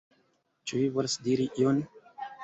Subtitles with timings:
[0.69, 1.83] Ĉu vi volas diri ion?